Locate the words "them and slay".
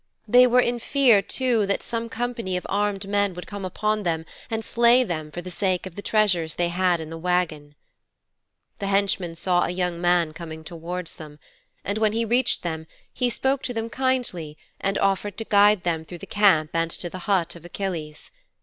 4.01-5.03